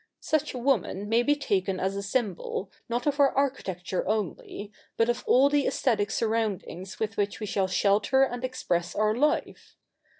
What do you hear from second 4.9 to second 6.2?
but of all the aesthetic